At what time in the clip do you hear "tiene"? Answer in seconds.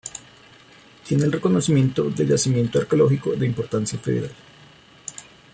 1.07-1.25